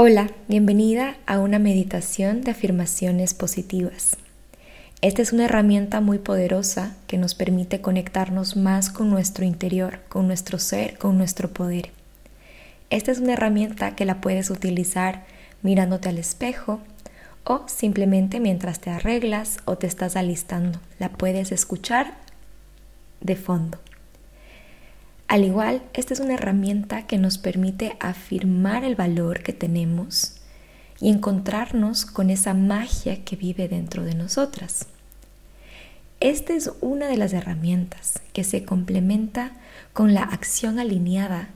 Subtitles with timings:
[0.00, 4.16] Hola, bienvenida a una meditación de afirmaciones positivas.
[5.00, 10.28] Esta es una herramienta muy poderosa que nos permite conectarnos más con nuestro interior, con
[10.28, 11.90] nuestro ser, con nuestro poder.
[12.90, 15.24] Esta es una herramienta que la puedes utilizar
[15.62, 16.78] mirándote al espejo
[17.42, 20.78] o simplemente mientras te arreglas o te estás alistando.
[21.00, 22.14] La puedes escuchar
[23.20, 23.78] de fondo.
[25.28, 30.36] Al igual, esta es una herramienta que nos permite afirmar el valor que tenemos
[31.00, 34.86] y encontrarnos con esa magia que vive dentro de nosotras.
[36.20, 39.52] Esta es una de las herramientas que se complementa
[39.92, 41.50] con la acción alineada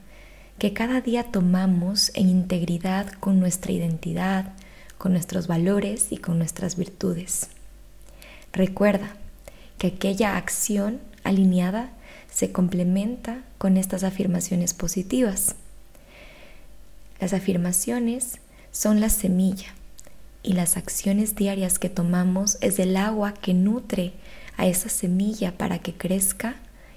[0.59, 4.52] que cada día tomamos en integridad con nuestra identidad,
[4.98, 7.48] con nuestros valores y con nuestras virtudes.
[8.52, 9.16] Recuerda
[9.78, 11.91] que aquella acción alineada
[12.32, 15.54] se complementa con estas afirmaciones positivas.
[17.20, 18.38] Las afirmaciones
[18.72, 19.74] son la semilla
[20.42, 24.12] y las acciones diarias que tomamos es el agua que nutre
[24.56, 26.56] a esa semilla para que crezca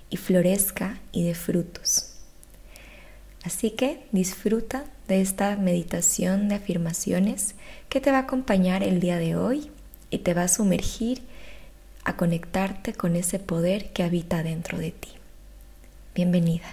[0.10, 2.14] y florezca y dé frutos.
[3.44, 7.56] Así que disfruta de esta meditación de afirmaciones
[7.90, 9.70] que te va a acompañar el día de hoy
[10.10, 11.22] y te va a sumergir
[12.04, 15.10] a conectarte con ese poder que habita dentro de ti.
[16.16, 16.64] Bienvenida.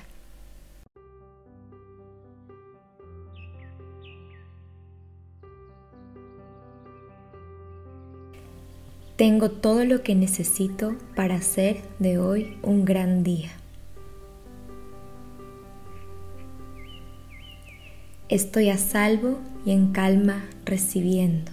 [9.17, 13.51] Tengo todo lo que necesito para hacer de hoy un gran día.
[18.29, 21.51] Estoy a salvo y en calma recibiendo.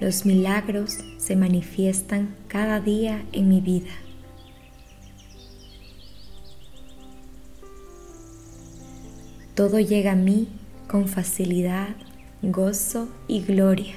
[0.00, 3.90] Los milagros se manifiestan cada día en mi vida.
[9.56, 10.46] Todo llega a mí
[10.86, 11.88] con facilidad,
[12.42, 13.96] gozo y gloria.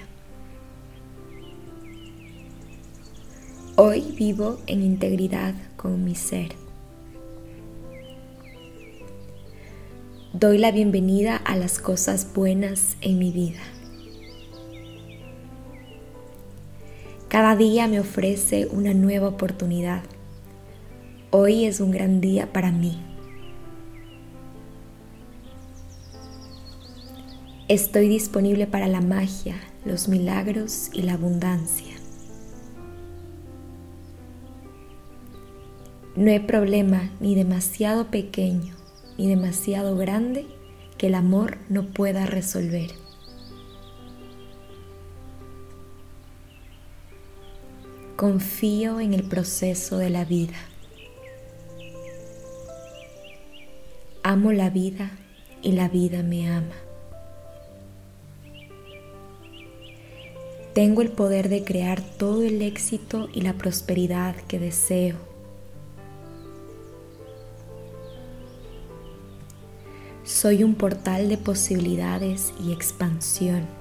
[3.76, 6.56] Hoy vivo en integridad con mi ser.
[10.34, 13.62] Doy la bienvenida a las cosas buenas en mi vida.
[17.32, 20.04] Cada día me ofrece una nueva oportunidad.
[21.30, 23.02] Hoy es un gran día para mí.
[27.70, 29.56] Estoy disponible para la magia,
[29.86, 31.94] los milagros y la abundancia.
[36.18, 38.76] No hay problema ni demasiado pequeño
[39.18, 40.48] ni demasiado grande
[40.98, 43.01] que el amor no pueda resolver.
[48.22, 50.54] Confío en el proceso de la vida.
[54.22, 55.10] Amo la vida
[55.64, 56.76] y la vida me ama.
[60.76, 65.16] Tengo el poder de crear todo el éxito y la prosperidad que deseo.
[70.24, 73.81] Soy un portal de posibilidades y expansión.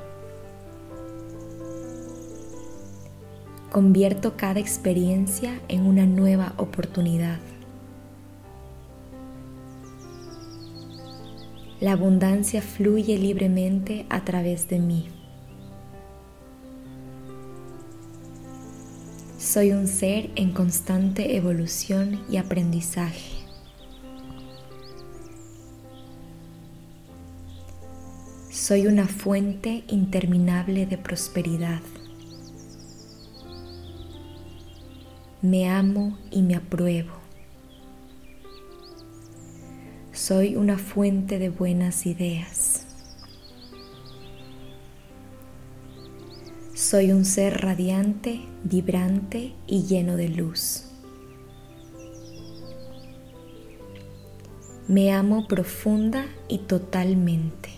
[3.70, 7.38] Convierto cada experiencia en una nueva oportunidad.
[11.78, 15.08] La abundancia fluye libremente a través de mí.
[19.38, 23.44] Soy un ser en constante evolución y aprendizaje.
[28.50, 31.80] Soy una fuente interminable de prosperidad.
[35.42, 37.14] Me amo y me apruebo.
[40.12, 42.86] Soy una fuente de buenas ideas.
[46.74, 50.84] Soy un ser radiante, vibrante y lleno de luz.
[54.88, 57.70] Me amo profunda y totalmente.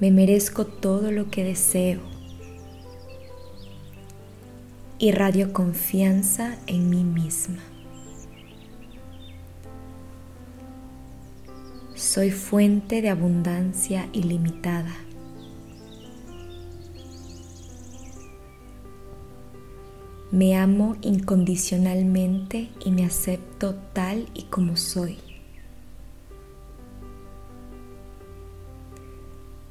[0.00, 2.21] Me merezco todo lo que deseo
[5.02, 7.58] y radio confianza en mí misma.
[11.96, 14.94] Soy fuente de abundancia ilimitada.
[20.30, 25.18] Me amo incondicionalmente y me acepto tal y como soy.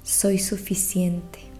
[0.03, 1.50] Soy suficiente.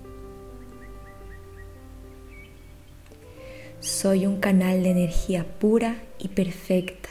[4.01, 7.09] Soy un canal de energía pura y perfecta.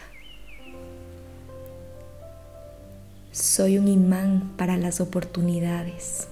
[3.31, 6.27] Soy un imán para las oportunidades.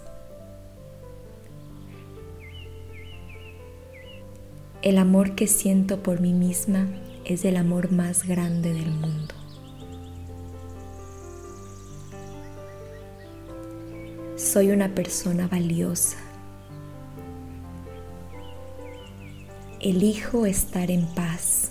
[4.82, 6.88] El amor que siento por mí misma
[7.24, 9.36] es el amor más grande del mundo.
[14.34, 16.27] Soy una persona valiosa.
[19.80, 21.70] Elijo estar en paz.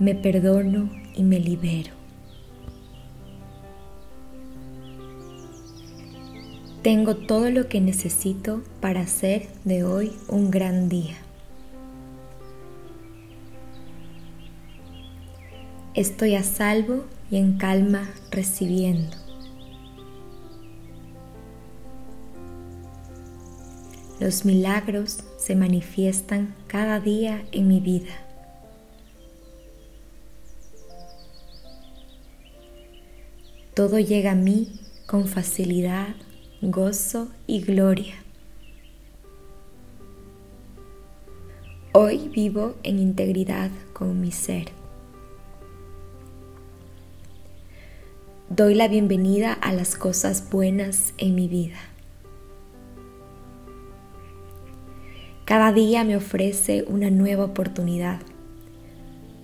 [0.00, 1.92] Me perdono y me libero.
[6.82, 11.18] Tengo todo lo que necesito para hacer de hoy un gran día.
[15.94, 19.19] Estoy a salvo y en calma recibiendo.
[24.20, 28.12] Los milagros se manifiestan cada día en mi vida.
[33.72, 36.08] Todo llega a mí con facilidad,
[36.60, 38.14] gozo y gloria.
[41.92, 44.66] Hoy vivo en integridad con mi ser.
[48.50, 51.78] Doy la bienvenida a las cosas buenas en mi vida.
[55.50, 58.20] Cada día me ofrece una nueva oportunidad.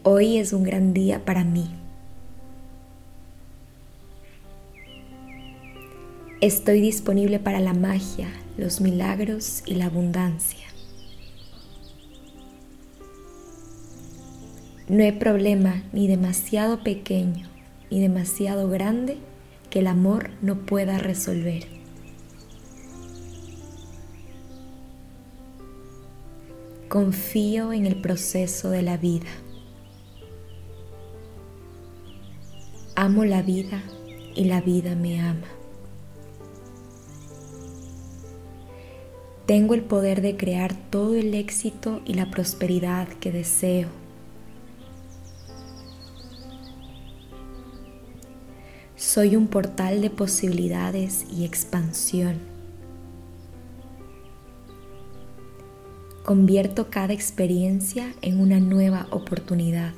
[0.04, 1.68] Hoy es un gran día para mí.
[6.40, 10.68] Estoy disponible para la magia, los milagros y la abundancia.
[14.88, 17.48] No hay problema ni demasiado pequeño
[17.90, 19.16] ni demasiado grande
[19.70, 21.75] que el amor no pueda resolver.
[26.88, 29.26] Confío en el proceso de la vida.
[32.94, 33.82] Amo la vida
[34.36, 35.48] y la vida me ama.
[39.46, 43.88] Tengo el poder de crear todo el éxito y la prosperidad que deseo.
[48.94, 52.55] Soy un portal de posibilidades y expansión.
[56.26, 59.92] Convierto cada experiencia en una nueva oportunidad.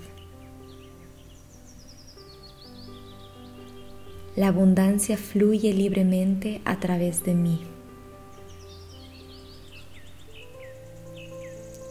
[4.36, 7.62] La abundancia fluye libremente a través de mí.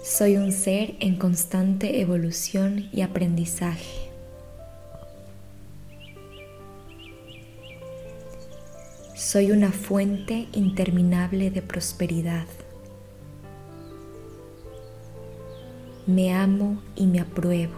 [0.04, 4.12] Soy un ser en constante evolución y aprendizaje.
[9.16, 12.45] Soy una fuente interminable de prosperidad.
[16.07, 17.74] Me amo y me apruebo.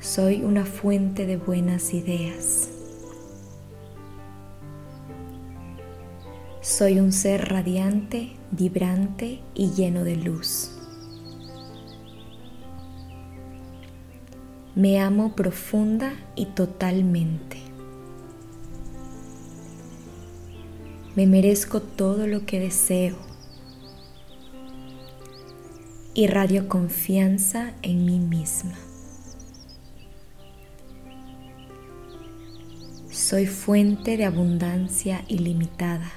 [0.00, 2.68] Soy una fuente de buenas ideas.
[6.60, 10.72] Soy un ser radiante, vibrante y lleno de luz.
[14.74, 17.58] Me amo profunda y totalmente.
[21.14, 23.29] Me merezco todo lo que deseo
[26.20, 28.74] y radio confianza en mí misma.
[33.10, 36.12] Soy fuente de abundancia ilimitada.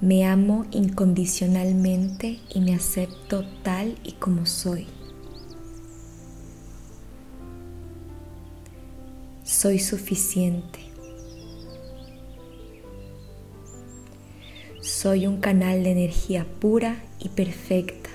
[0.00, 4.88] Me amo incondicionalmente y me acepto tal y como soy.
[9.44, 10.93] Soy suficiente.
[15.04, 18.08] Soy un canal de energía pura y perfecta.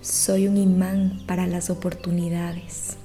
[0.00, 2.96] Soy un imán para las oportunidades.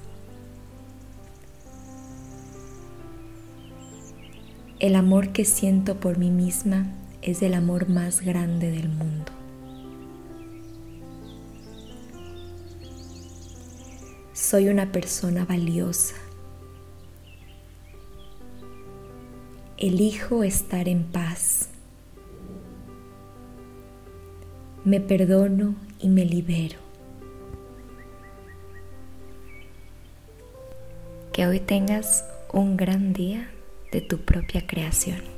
[4.80, 6.88] El amor que siento por mí misma
[7.22, 9.30] es el amor más grande del mundo.
[14.32, 16.16] Soy una persona valiosa
[19.78, 21.68] elijo estar en paz.
[24.84, 26.78] Me perdono y me libero.
[31.32, 33.48] Que hoy tengas un gran día
[33.92, 35.37] de tu propia creación.